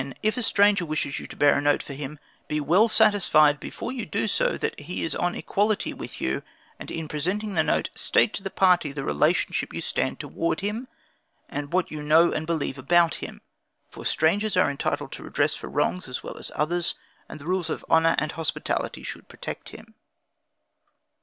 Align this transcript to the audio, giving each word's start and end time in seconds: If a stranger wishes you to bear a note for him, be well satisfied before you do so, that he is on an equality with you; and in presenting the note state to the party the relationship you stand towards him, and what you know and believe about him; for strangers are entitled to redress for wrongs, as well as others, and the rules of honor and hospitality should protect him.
If 0.23 0.35
a 0.35 0.41
stranger 0.41 0.83
wishes 0.83 1.19
you 1.19 1.27
to 1.27 1.35
bear 1.35 1.55
a 1.59 1.61
note 1.61 1.83
for 1.83 1.93
him, 1.93 2.17
be 2.47 2.59
well 2.59 2.87
satisfied 2.87 3.59
before 3.59 3.91
you 3.91 4.07
do 4.07 4.27
so, 4.27 4.57
that 4.57 4.79
he 4.79 5.03
is 5.03 5.13
on 5.13 5.33
an 5.33 5.37
equality 5.37 5.93
with 5.93 6.19
you; 6.19 6.41
and 6.79 6.89
in 6.89 7.07
presenting 7.07 7.53
the 7.53 7.61
note 7.61 7.91
state 7.93 8.33
to 8.33 8.41
the 8.41 8.49
party 8.49 8.91
the 8.91 9.03
relationship 9.03 9.71
you 9.75 9.79
stand 9.79 10.19
towards 10.19 10.61
him, 10.63 10.87
and 11.47 11.71
what 11.71 11.91
you 11.91 12.01
know 12.01 12.31
and 12.31 12.47
believe 12.47 12.79
about 12.79 13.13
him; 13.21 13.41
for 13.91 14.03
strangers 14.03 14.57
are 14.57 14.71
entitled 14.71 15.11
to 15.11 15.21
redress 15.23 15.53
for 15.55 15.67
wrongs, 15.69 16.07
as 16.07 16.23
well 16.23 16.39
as 16.39 16.49
others, 16.55 16.95
and 17.29 17.39
the 17.39 17.45
rules 17.45 17.69
of 17.69 17.85
honor 17.87 18.15
and 18.17 18.31
hospitality 18.31 19.03
should 19.03 19.27
protect 19.27 19.69
him. 19.69 19.93